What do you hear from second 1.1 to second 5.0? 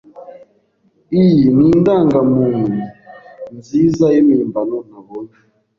Iyi nindangamuntu nziza yimpimbano